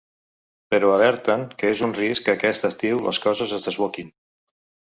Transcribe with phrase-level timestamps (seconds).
[0.73, 4.11] Però alerten que és un risc que aquest estiu les coses es desboquin.